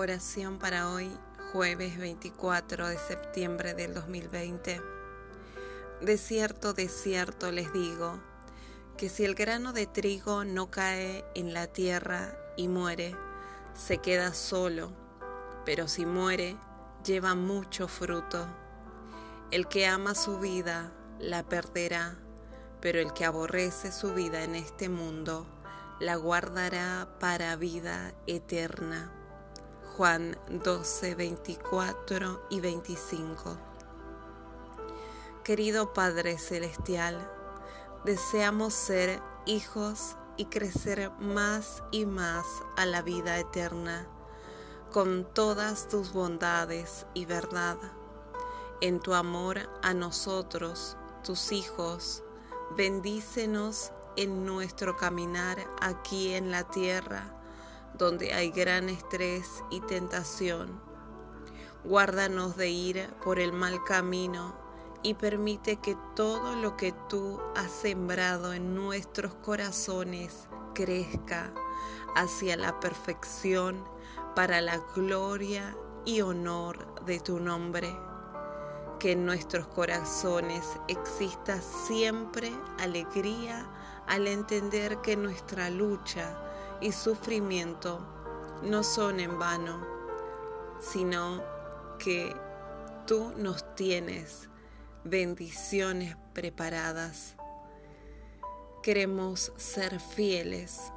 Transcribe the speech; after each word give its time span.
Oración 0.00 0.60
para 0.60 0.92
hoy, 0.92 1.10
jueves 1.52 1.98
24 1.98 2.86
de 2.86 2.98
septiembre 2.98 3.74
del 3.74 3.94
2020. 3.94 4.80
De 6.00 6.18
cierto, 6.18 6.72
de 6.72 6.88
cierto 6.88 7.50
les 7.50 7.72
digo, 7.72 8.20
que 8.96 9.08
si 9.08 9.24
el 9.24 9.34
grano 9.34 9.72
de 9.72 9.88
trigo 9.88 10.44
no 10.44 10.70
cae 10.70 11.24
en 11.34 11.52
la 11.52 11.66
tierra 11.66 12.38
y 12.56 12.68
muere, 12.68 13.16
se 13.74 13.98
queda 13.98 14.34
solo, 14.34 14.92
pero 15.64 15.88
si 15.88 16.06
muere, 16.06 16.56
lleva 17.04 17.34
mucho 17.34 17.88
fruto. 17.88 18.46
El 19.50 19.66
que 19.66 19.88
ama 19.88 20.14
su 20.14 20.38
vida, 20.38 20.92
la 21.18 21.42
perderá, 21.42 22.16
pero 22.80 23.00
el 23.00 23.12
que 23.14 23.24
aborrece 23.24 23.90
su 23.90 24.14
vida 24.14 24.44
en 24.44 24.54
este 24.54 24.88
mundo, 24.88 25.44
la 25.98 26.14
guardará 26.14 27.08
para 27.18 27.56
vida 27.56 28.14
eterna. 28.28 29.17
Juan 29.98 30.38
12, 30.48 31.16
24 31.16 32.46
y 32.50 32.60
25. 32.60 33.56
Querido 35.42 35.92
Padre 35.92 36.38
Celestial, 36.38 37.28
deseamos 38.04 38.74
ser 38.74 39.20
hijos 39.44 40.14
y 40.36 40.44
crecer 40.44 41.10
más 41.18 41.82
y 41.90 42.06
más 42.06 42.46
a 42.76 42.86
la 42.86 43.02
vida 43.02 43.40
eterna, 43.40 44.06
con 44.92 45.24
todas 45.34 45.88
tus 45.88 46.12
bondades 46.12 47.04
y 47.12 47.24
verdad. 47.24 47.78
En 48.80 49.00
tu 49.00 49.14
amor 49.14 49.68
a 49.82 49.94
nosotros, 49.94 50.96
tus 51.24 51.50
hijos, 51.50 52.22
bendícenos 52.76 53.90
en 54.14 54.46
nuestro 54.46 54.96
caminar 54.96 55.58
aquí 55.80 56.34
en 56.34 56.52
la 56.52 56.62
tierra 56.62 57.34
donde 57.98 58.32
hay 58.32 58.50
gran 58.50 58.88
estrés 58.88 59.64
y 59.70 59.80
tentación. 59.80 60.80
Guárdanos 61.84 62.56
de 62.56 62.70
ir 62.70 63.08
por 63.24 63.38
el 63.40 63.52
mal 63.52 63.82
camino 63.84 64.54
y 65.02 65.14
permite 65.14 65.76
que 65.76 65.96
todo 66.14 66.56
lo 66.56 66.76
que 66.76 66.92
tú 67.08 67.40
has 67.56 67.70
sembrado 67.70 68.52
en 68.52 68.74
nuestros 68.74 69.34
corazones 69.34 70.48
crezca 70.74 71.52
hacia 72.14 72.56
la 72.56 72.78
perfección 72.80 73.84
para 74.34 74.60
la 74.60 74.78
gloria 74.94 75.76
y 76.04 76.20
honor 76.20 77.04
de 77.04 77.20
tu 77.20 77.40
nombre. 77.40 77.96
Que 78.98 79.12
en 79.12 79.24
nuestros 79.24 79.68
corazones 79.68 80.64
exista 80.88 81.60
siempre 81.60 82.52
alegría 82.78 83.68
al 84.08 84.26
entender 84.26 85.00
que 85.00 85.16
nuestra 85.16 85.70
lucha 85.70 86.47
y 86.80 86.92
sufrimiento 86.92 88.06
no 88.62 88.82
son 88.82 89.20
en 89.20 89.38
vano, 89.38 89.86
sino 90.80 91.42
que 91.98 92.34
tú 93.06 93.32
nos 93.36 93.74
tienes 93.74 94.48
bendiciones 95.04 96.16
preparadas. 96.34 97.36
Queremos 98.82 99.52
ser 99.56 100.00
fieles 100.00 100.92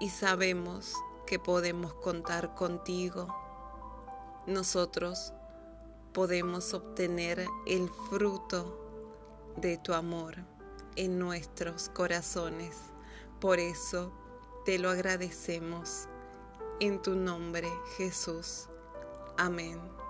y 0.00 0.08
sabemos 0.08 0.94
que 1.26 1.38
podemos 1.38 1.94
contar 1.94 2.54
contigo. 2.54 3.28
Nosotros 4.46 5.32
podemos 6.12 6.74
obtener 6.74 7.46
el 7.66 7.88
fruto 8.08 8.78
de 9.56 9.78
tu 9.78 9.94
amor 9.94 10.36
en 10.96 11.18
nuestros 11.18 11.88
corazones. 11.88 12.76
Por 13.40 13.58
eso 13.58 14.12
te 14.64 14.78
lo 14.78 14.90
agradecemos. 14.90 16.08
En 16.80 17.00
tu 17.02 17.14
nombre, 17.14 17.68
Jesús. 17.96 18.68
Amén. 19.36 20.01